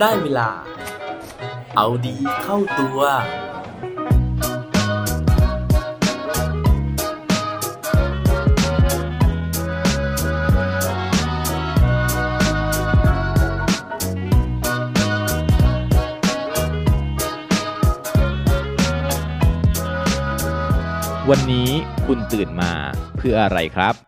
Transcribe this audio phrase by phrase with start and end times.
[0.00, 0.50] ได้เวลา
[1.76, 3.00] เอาดีเข้าตัว
[21.30, 21.70] วันนี้
[22.06, 22.72] คุณตื่นมา
[23.16, 24.07] เพื่ออะไรครับ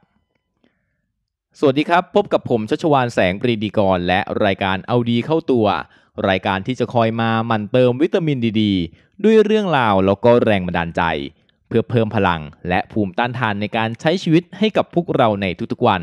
[1.63, 5.67] สวัสดีครับ พบกับผมชัชวานแสงปรีดีกร และรายการเอาดีเข้าตัว
[6.29, 8.63] รายการที่จะคอยมาหมั่นเติมวิตามินดีด
[9.25, 11.03] ด้วยเรื่องราวแล้วก็แรงบันดาลใจ
[11.69, 16.03] เพื่อเพิ่มพลังและภูมิต้านทานในการใช้ชีวิตให้กับพวกเราในทุกๆวัน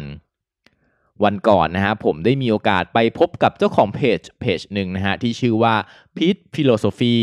[1.23, 5.75] วันก่อนนะฮะผมได้มีโอกาสไปพบกับเจ้าของเพจเพจหนึ่งนะฮะที่ชื่อว่า
[6.15, 7.15] Pete Philosophy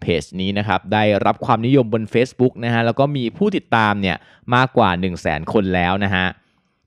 [0.00, 4.16] เพจนี้นะครับได้รับความนิยมบน Facebook นะฮะแล้วก็มีผู้ติดตามเนี่ย
[4.54, 6.26] มากกว่า 1 0 0 0 0แคนแล้วนะฮะ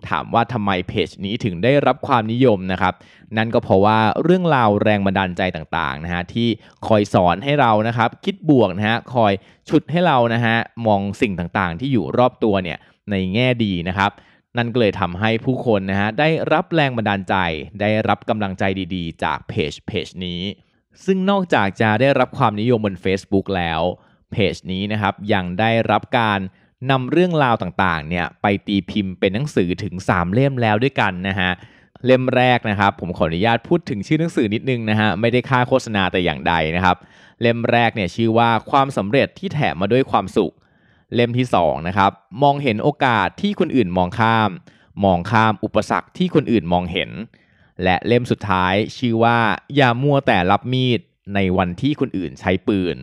[0.10, 2.94] ถามว่าทำไมเพจนี้ถึงได้รับความนิยมนะครับ
[3.38, 6.48] นั่นก็เพราะว่าเรื่องราวแรงบันดาลใจต่างๆนะฮะที่
[6.88, 9.34] คอยสอนให้เรานะครับ คิดบวกนะฮะคอย
[9.70, 10.56] ฉุดให้เรานะฮะ
[10.88, 12.78] มองสิ่งต่างๆ ที่อยู่รอบตัวเนี่ย
[13.12, 14.12] ในแง่ดีนะครับ
[14.58, 17.36] นั่นก็เลยทำให้ผู้คนนะฮะได้รับแรงบันดาลใจ
[17.82, 18.64] ได้รับกำลังใจ
[18.96, 20.42] ดีๆ จากเพจเพจนี้
[21.06, 23.82] ซึ่งนอกจากจะได้รับความนิยมบน Facebook แล้ว
[24.32, 26.40] เพจนี้นะครับยังได้รับการ
[26.92, 31.52] นำเรื่องราวต่างๆเนี่ยไปตีพิมพ์เป็นหนังสือถึง 3 เล่มแล้วด้วยกันนะฮะ
[32.06, 36.98] เล่มแรกนะครับผมขออนุญาตพูดถึงชื่อหนังสือนิดนึงนะฮะไม่ได้ค่าโฆษณาแต่อย่างใดนะครับ
[37.42, 40.54] เล่มแรกเนี่ยชื่อว่าความสำเร็จที่แถมมาด้วยความสุข
[41.16, 42.12] เล่มที่2นะครับ
[42.44, 44.50] มองเห็นโอกาสที่คนอื่นมองข้าม
[45.06, 47.10] มองข้ามอุปสรรคที่คนอื่นมองเห็น
[47.84, 49.38] และเล่มสุดท้ายชื่อว่า
[49.76, 51.00] อย่ามัวแต่รับมีด
[51.36, 52.98] ในวันที่คนอื่นใช้ปืน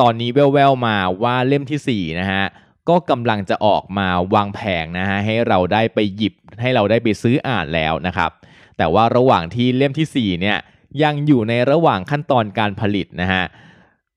[0.00, 2.44] ตอนนี้แว่วๆมาว่าเล่มที่4นะฮะ
[2.88, 8.30] ก็กำลังจะออกมาวางแผงนะฮะให้เราได้ไปหยิบให้เราได้ไปซื้ออ่านแล้วนะครับ
[8.76, 10.58] แต่ว่าระหว่างที่เล่มที่ 4 เนี่ย
[11.02, 13.44] ยังอยู่ในระหว่างขั้นตอนการผลิตนะฮะ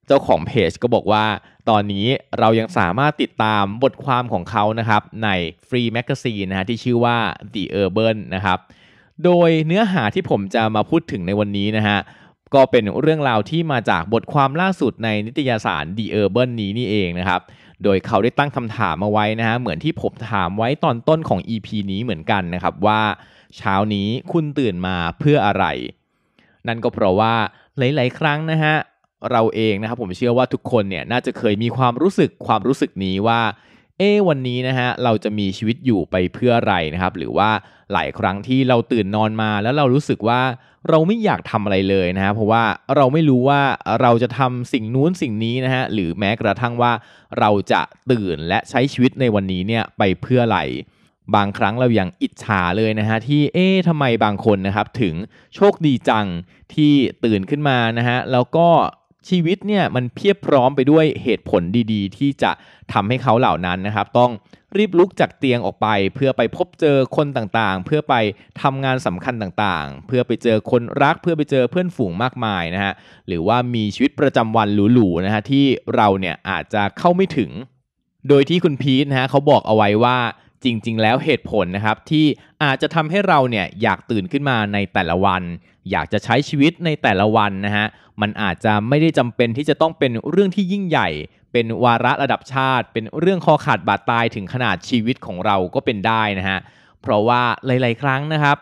[0.08, 1.26] เจ้าของเพจก็บอกว่า
[1.70, 2.06] ตอนนี้
[2.40, 5.30] เรายังสามารถติดตามบทความของเขานะครับใน
[5.68, 7.18] free magazine นะฮะที่ชื่อว่า
[7.54, 8.60] The Urban นะครับ
[9.24, 11.98] โดยเนื้อหาที่ผมจะมาพูดถึงในวันนี้นะฮะ
[12.54, 17.42] ก็เป็นเรื่องราวที่มาจากบทความล่าสุดในนิตยสาร The Urban นี้นี่เองนะครับ
[17.84, 23.02] โดยเขาได้ตั้งคำถามมาไว้นะฮะเหมือนที่ผมถามไว้ตอนต้นของ EP นี้เหมือนกันนะครับว่า
[23.58, 25.66] เช้านี้คุณตื่นมาเพื่ออะไร
[26.68, 27.34] นั่นก็เพราะว่า
[27.78, 28.75] หลาย ๆ ครั้งนะฮะ
[29.31, 33.42] เราเองนะครับผมเชื่อว่าทุกคนเนี่ยน่าจะเคยมีความรู้สึกความรู้สึกนี้ว่า
[34.01, 37.50] เอวันนี้นะฮะเราจะมีชีวิตอยู่ไปเพื่ออะไรนะครับหรือว่า
[37.94, 40.41] หลายครั้งที่เราตื่นนอนมาแล้วเรารู้สึกว่า
[40.89, 42.63] เราไม่อยากทำอะไรเลยนะฮะเพราะว่า
[42.95, 43.62] เราไม่รู้ว่า
[44.01, 46.91] เราจะทำสิ่งนู้นสิ่งนี้นะฮะหรือแม้กระทั่งว่า
[47.39, 47.81] เราจะ
[48.12, 50.59] ตื่นและใช้ชีวิตในวันนี้เนี่ยไปเพื่ออะไร
[51.35, 55.16] บางครั้งเรายังอิจฉาเลยนะฮะที่เอ๊ะทำไมบางคนนะครับถึง
[55.56, 56.28] โชคดีจัง
[56.73, 56.94] ที่
[57.25, 58.68] ตื่นขึ้นมานะฮะแล้วก็
[59.30, 61.62] ชีวิตเนี่ยมันเพียบพร้อมไปด้วยเหตุผล
[61.94, 62.52] ดีๆ ที่จะ
[62.94, 64.32] ทำให้เขาเหล่านั้นนะครับ ต้อง
[64.78, 68.16] รีบลุกจากเตียงออกไป เพื่อไปพบเจอคนต่างๆ เพื่อไป
[68.62, 72.94] ทำงานสำคัญต่างๆ เพื่อไปเจอคนรักเพื่อไปเจอเพื่อนฝูงมากมายนะฮะ
[73.28, 75.66] หรือว่ามีชีวิตประจำวันหรูๆนะฮะที่
[75.96, 77.52] เราเนี่ยอาจจะเข้าไม่ถึง
[78.30, 80.18] โดยที่คุณพีทนะฮะเขาบอกเอาไว้ว่า
[80.64, 82.26] จริง ๆ แล้วเหตุผลนะครับที่
[82.64, 85.44] อาจจะทำให้เราเนี่ยอยากตื่นขึ้นมาในแต่ละวัน
[85.92, 87.88] อยากจะใช้ชีวิตในแต่ละวันนะฮะ
[88.22, 91.10] มันอาจจะไม่ได้จำเป็นที่จะต้องเป็นเรื่องที่ยิ่งใหญ่
[91.52, 96.60] เป็นวาระระดับชาติ เป็นเรื่องคอขาดบาดตายถึงขนาดชีวิตของเราก็เป็นได้นะฮะ
[97.02, 98.58] เพราะว่าหลาย ๆ ครั้งนะครับ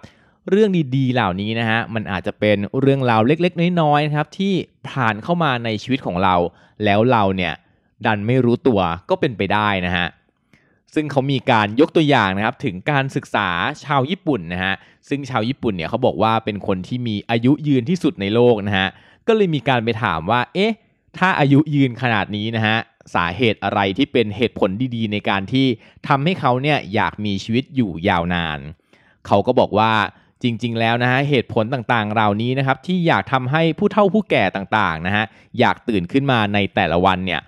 [0.50, 4.54] เรื่องดีๆ เหล่านี้นะฮะมันอาจจะเป็นเรื่องราวเล็ก ๆ น้อยๆครับที่
[4.90, 6.36] ผ่านเข้ามาในชีวิตของเรา
[6.84, 7.54] แล้วเราเนี่ย
[8.06, 8.80] ดันไม่รู้ตัว
[9.10, 10.06] ก็เป็นไปได้นะฮะ
[10.94, 13.50] ซึ่งเขามีการยกตัวอย่างนะครับถึงการศึกษา
[13.83, 14.75] ชาวญี่ปุ่นนะฮะ
[15.09, 18.88] ซึ่งชาวญี่ปุ่นเนี่ยเขาบอกว่าเป็นคนที่มีอายุยืนที่สุดในโลกนะฮะ
[19.27, 20.73] ก็เลยมีการไปถามว่าเอ๊ะ
[21.17, 22.77] ถ้าอายุยืนขนาดนี้นะฮะ
[23.16, 25.67] สาเหตุอะไรที่เป็นเหตุผลดีๆ ในการที่
[26.07, 28.59] ทำให้เขาเนี่ยอยากมีชีวิตอยู่ยาวนาน
[29.27, 29.92] เขาก็บอกว่า
[30.44, 35.25] จริงๆ แล้วนะฮะเหตุผลต่างๆ เหล่านี้นะครับที่อยากทำให้ผู้เฒ่าผู้แก่ต่างๆนะฮะ
[35.59, 37.42] อยากตื่นขึ้นมาในแต่ละวันเนี่ย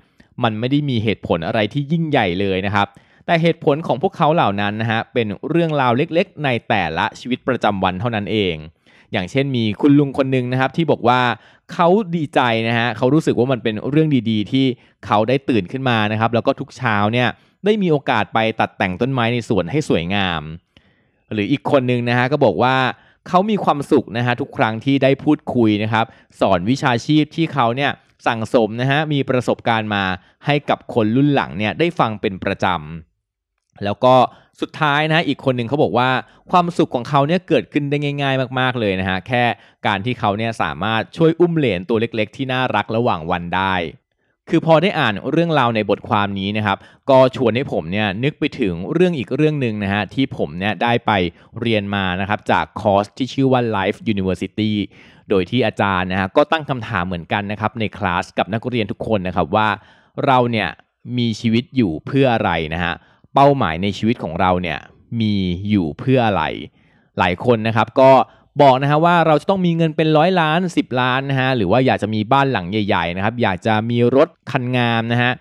[0.43, 2.87] มันไม่ได้มีเหตุผลอะไรที่ยิ่งใหญ่เลยนะครับ
[3.31, 8.55] แต่เหตุผลของพวกเขาเหล่านั้นนะฮะเป็นเรื่องราวเล็กๆ ในแต่ละชีวิตประจำวันเท่านั้นเอง
[9.11, 11.21] อย่างเช่นมีคุณลุงคนหนึ่งนะครับที่บอกว่า
[11.73, 14.65] เขาดีใจนะฮะเขารู้สึกว่ามันเป็นเรื่องดีๆ ที่
[15.05, 17.27] เขาได้ตื่นขึ้นมานะครับแล้วก็ทุกเช้าเนี่ย
[17.65, 20.41] ได้มีโอกาสไปตัดแต่งต้นไม้ในสวนให้สวยงาม
[21.33, 22.75] หรืออีกคนหนึ่งนะฮะก็บอกว่า
[23.27, 26.05] เขามีความสุขนะฮะทุกครั้งที่ได้พูดคุยนะครับ
[26.39, 27.91] สอนวิชาชีพที่เขาเนี่ย
[28.27, 30.03] สั่งสมนะฮะมีประสบการณ์มา
[30.45, 33.10] ให้กับคนรุ่นหลังเนี่ยได้ฟังเป็นประจำ
[33.83, 34.15] แล้วก็
[34.61, 36.09] สุดท้ายนะอีกคนหนึ่งเขาบอกว่า
[36.51, 39.43] ความสุขของเขาเนี่ยเกิดขึ้นได้ง่าย ๆ มากๆเลยนะฮะแค่
[39.87, 43.75] การที่เขาเนี่ยสามารถช่วยอุ้มเหรียญตัวเล็ก ๆ ที่น่ารักระหว่างวันได้
[44.49, 46.77] คือพอได้อ่านเรื่องราวในบทความนี้นะครับ
[47.09, 51.11] ก็ชวนให้ผมเนี่ยนึกไปถึงเรื่องอีกเรื่องหนึ่งนะฮะที่ผมเนี่ยได้ไป
[51.61, 54.71] เรียนมานะครับจากคอร์สที่ชื่อว่า Life University
[55.29, 59.67] โดยที่อาจารย์นะฮะก็ตั้งคำถามเหมือนกันนะครับในคลาสกับนักเรียนทุกคนนะครับว่า
[60.25, 60.69] เราเนี่ย
[61.17, 62.93] มีชีวิตอยู่เพื่ออะไรนะฮะ
[63.33, 64.79] เป้าหมายในชีวิตของเราเนี่ย
[65.19, 65.35] มี
[65.69, 66.43] อยู่เพื่ออะไร
[67.19, 68.11] หลายคนนะครับก็
[68.61, 75.31] บอกนะฮะว่าเราจะต้องมีเงินเป็นร้อยล้าน 10 ล้านนะฮะหรือว่าอยากจะมีบ้านหลังใหญ่ๆนะครับอยากจะมีรถคันงามนะฮะ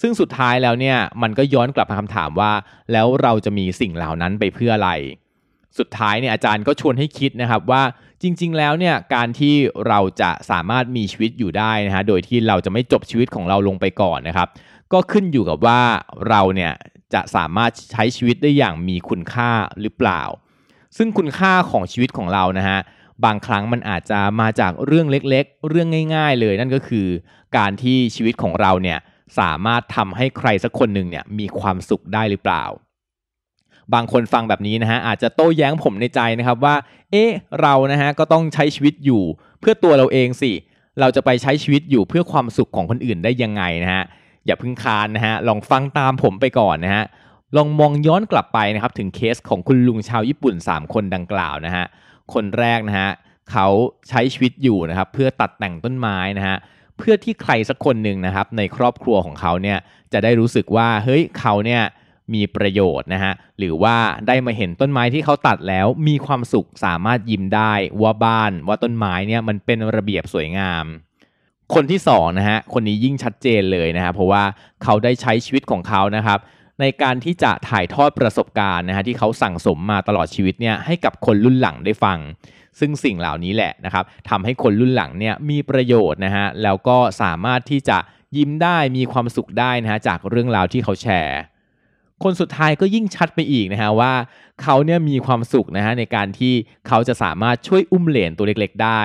[0.00, 2.52] ซึ่งสุดท้ายแล้วเนี่ยมันก็ย้อนกลับมาคำถามว่า
[2.92, 4.90] แล้วเราจะมีสิ่งเหล่านั้นไปเพื่ออะไร
[5.78, 7.82] สุดท้ายเนี่ยอาจารย์ก็ชวนให้คิดนะครับว่า
[8.22, 9.54] จริง ๆ แล้วเนี่ยการที่
[9.88, 14.48] เราจะสามารถมีชีวิตอยู่ได้นะฮะโดยที่เราจะไม่จบชีวิตของเราลงไปก่อนนะครับ
[14.92, 15.80] ก็ขึ้นอยู่กับว่า
[16.28, 16.72] เราเนี่ย
[17.14, 19.50] จะสามารถใช้ชีวิตได้อย่างมีคุณค่า
[19.80, 20.22] หรือเปล่า
[20.96, 22.78] ซึ่งคุณค่าของชีวิตของเรานะฮะ
[23.24, 27.06] บางครั้งมันอาจจะมาจากเรื่องเล็กๆ เรื่องง่าย ๆ เลยนั่นก็คือ
[27.56, 28.98] การที่ชีวิตของเราเนี่ย
[29.38, 32.64] สามารถทำให้ใครสักคนหนึ่งเนี่ยมีความสุขได้หรือเปล่า
[33.94, 36.76] บางคนฟังแบบนี้นะฮะอาจจะโต้แย้งผมในใจนะครับว่า
[37.10, 37.30] เอ๊ะ
[37.60, 39.22] เรานะฮะก็ต้องใช้ชีวิตอยู่
[39.60, 40.52] เพื่อตัวเราเองสิ
[41.00, 44.04] เราจะไปใช้ชีวิตอยู่เพื่อความสุขของคนอื่นได้ยังไงนะฮะ
[44.48, 47.04] อย่าพึ่งคานนะฮะลองฟังตามผมไปก่อนนะฮะ
[47.56, 51.84] ลองมองย้อนกลับไปนะครับถึงเคสของคุณลุงชาวญี่ปุ่น 3 คนดังกล่าวนะฮะ
[52.34, 53.10] คนแรกนะฮะ
[53.50, 53.66] เขา
[54.08, 56.56] ใช้ชีวิตอยู่นะครับเพื่อตัดแต่งต้นไม้นะฮะ
[56.98, 59.78] เพื่อที่ใครสักคนหนึ่งนะครับในครอบครัวของเขาเนี่ย
[60.12, 61.82] จะได้รู้สึกว่าเฮ้ยเขาเนี่ย
[62.34, 63.96] มีประโยชน์นะฮะหรือว่า
[64.26, 67.72] ได้มาเห็นต้นไม้ที่เขาตัดแล้วมีความสุขสามารถยิ้มได้
[68.02, 70.86] ว่าบ้านว่าต้นไม้เนี่ยมันเป็นระเบียบสวยงาม
[71.74, 74.42] คนที่2นะฮะคนนี้ยิ่งชัดเจนเลยนะฮะเพราะว่า
[74.82, 76.38] เขาได้ใช้ชีวิตของเขานะครับ
[76.80, 82.18] ในการที่จะถ่ายทอดประสบการณ์นะฮะที่เขาสั่งสมมาตลอดชีวิตเนี่ยให้กับคนรุ่นหลังได้ฟัง
[82.78, 87.98] ซึ่งสิ่งเหล่านี้แหละนะครับทำให้คนรุ่นหลังเนี่ยมีประโยชน์นะฮะแล้วก็สามารถที่จะ
[88.36, 91.38] ยิ้มได้มีความสุขได้นะฮะจากเรื่องราวที่เขาแชร์
[92.22, 94.12] คนสุดท้ายก็ยิ่งชัดไปอีกนะฮะว่า
[94.62, 96.54] เขาเนี่ยมีความสุขนะฮะในการที่
[96.88, 99.02] เขาจะสามารถช่วยอุ้มเหรียญตัวเล็กๆ ได้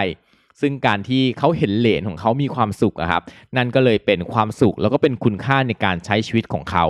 [0.62, 3.22] ซึ่งการที่เขาเห็นเหรนของเขามีความสุขครับ
[3.58, 6.86] นั่นก็เลยเป็นความสุขแล้วก็เป็นคุณค่าในการใช้ชีวิตของเขา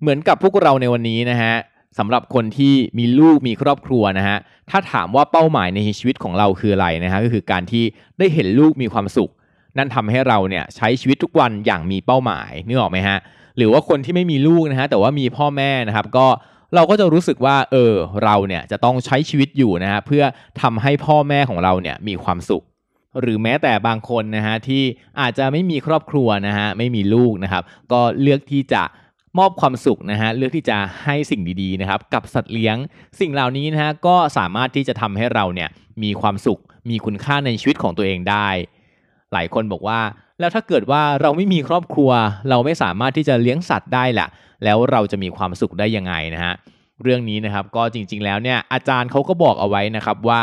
[0.00, 1.54] เหมือนกับพวกเราในวันนี้นะฮะ
[1.98, 4.36] สำหรับคนที่มีลูกมีครอบครัวนะฮะ
[4.70, 7.84] ถ้าถามว่าเป้าหมายในชีวิตของเราคืออะไรนะฮะก็คือการที่
[8.18, 9.30] ได้เห็นลูกมีความสุข
[9.78, 13.18] นั่นทำให้เราเนี่ยใช้ชีวิตทุกวันอย่างมีเป้าหมายนึกออกไหมฮะ
[13.56, 16.26] หรือว่าคนที่ไม่มีลูกนะฮะแต่ว่ามีพ่อแม่นะครับก็
[16.76, 17.94] เราก็จะรู้สึกว่าเออ
[18.24, 20.24] เราเนี่ยจะต้องใช้ชีวิตอยู่นะฮะเพื่อ
[20.62, 22.64] ทำให้พ่อแม่ของเราเนี่ยมีความสุข
[23.20, 24.82] หรือแม้แต่บางคนนะฮะที่
[25.20, 27.62] อาจจะไม่มีครอบครัวนะฮะไม่มีลูกนะครับ
[27.92, 28.82] ก็เลือกที่จะ
[29.38, 32.76] มอบความสุขนะฮะเลือกที่จะให้สิ่งดีๆนะครับ กับสัตว์เลี้ยง
[33.20, 35.68] สิ่งเหล่านี้นะฮะก็สามารถที่จะทำให้เราเนี่ย
[36.02, 38.48] มีความสุข มีคุณค่าในชีวิตของตัวเองได้
[39.32, 40.00] หลายคนบอกว่า
[40.40, 42.10] แล้วถ้าเกิดว่าเราไม่มีครอบครัว
[42.50, 44.28] เราไม่สามารถที่จะเลี้ยงสัตว์ได้แหละ
[44.64, 46.54] แล้วเราจะมีความสุขได้ยังไงนะฮะ
[47.02, 50.40] เรื่องนี้นะครับก็จริง ๆ แล้วเนี่ยอาจารย์เขาก็บอกเอาไว้นะครับว่า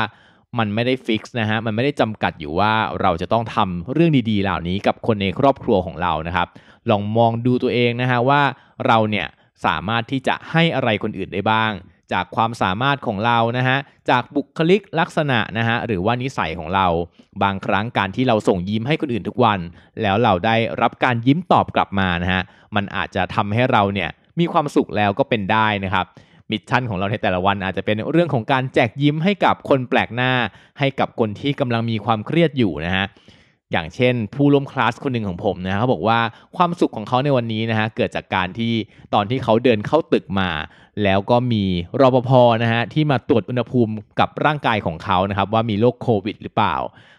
[0.57, 6.47] มันไม่ได้ฟิกซ์นะฮะมันไม่ได้จำกัดอยู่ว่าเราจะต้องทำเรื่องดีๆ เหล่านี้กับคนในครอบครัวของเรานะครับ
[6.89, 8.41] ลองมองดูตัวเองนะฮะว่า
[8.87, 9.27] เราเนี่ย
[9.65, 11.71] สามารถที่จะให้อะไรคนอื่นได้บ้าง
[12.13, 13.77] จากความสามารถของเรานะฮะ
[14.09, 16.87] จากบุคลิกลักษณะนะฮะหรือว่านิสัยของเรา
[17.43, 19.59] บางครั้งการที่เราส่งยิ้มให้คนอื่นทุกวัน
[20.01, 22.41] แล้วเราได้รับการยิ้มตอบกลับมานะฮะ
[22.75, 26.05] มันอาจจะทำให้เราเนี่ยมีความสุขแล้วก็เป็นได้นะครับ
[26.51, 30.31] มิชชั่นของเราในแต่ละวันอาจจะเป็นเรื่องของการแจกยิ้มให้กับคนแปลกหน้า
[30.79, 33.05] ให้กับคนที่กำลังมีความเครียดอยู่นะฮะ
[33.71, 36.19] อย่างเช่น ผู้ร่วมคลาสคนหนึ่งของผมนะเขาบอกว่า
[36.57, 38.73] ความสุขของเขาในวันนี้นะฮะเกิดจากการที่
[39.13, 40.49] ตอนที่เขาเดินเข้าตึกมา
[41.03, 41.63] แล้วก็มี
[42.01, 42.31] รปภ
[42.63, 46.75] นะฮะที่มาตรวจอุณหภูมิกับร่างกายของเขานะครับว่ามีโรคโควิดหรือเปล่า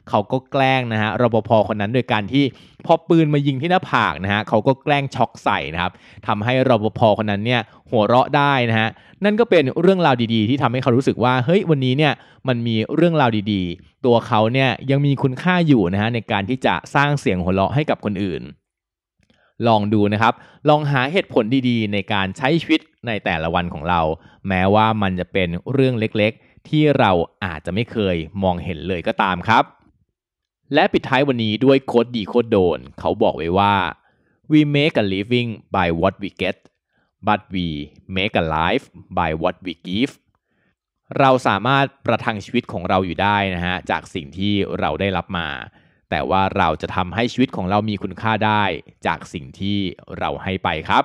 [0.08, 2.44] เขาก็แกล้งนะฮะรปภคนนั้นโดยการที่
[2.86, 5.92] พอปืนมายิงที่หน้าผากนะฮะเขาก็แกล้งช็อกใส่นะครับ
[6.26, 8.88] ทำให้รปภคนนั้นเนี่ยหัวเราะได้นะฮะ
[9.24, 12.12] นั่นก็เป็นเรื่องราวดีๆ ที่ทำให้เขารู้สึกว่าเฮ้ยวันนี้เนี่ย
[12.48, 18.42] มันมีเรื่องราวดีๆ ตัวเขาเนี่ยยังมีคุณค่าอยู่นะฮะในการที่จะสร้างเสียงหัวเราะให้กับคนอื่น
[19.66, 20.34] ลองดูนะครับ
[20.68, 24.00] ลองหาเหตุผลดีๆ ในการใช้ชีวิต ในแต่ละวันของเรา
[24.48, 27.12] แม้ว่ามันจะเป็นเรื่องเล็กๆ ที่เรา
[27.44, 29.64] อาจจะไม่เคยมองเห็นเลยก็ตามครับ
[30.74, 33.74] และปิดท้ายวันนี้ด้วยโคดดีโคดโดน เขาบอกไว้ว่า
[34.52, 36.56] we make a living by what we get
[37.26, 37.66] but we
[38.16, 38.84] make a life
[39.18, 40.12] by what we give
[41.18, 45.48] เราสามารถประทังชีวิตของเราอยู่ได้นะฮะจากสิ่งที่เราได้รับมา
[46.10, 48.64] แต่ว่าเราจะทำให้ชีวิตของเรามีคุณค่าได้
[49.06, 49.78] จากสิ่งที่
[50.18, 51.04] เราให้ไปครับ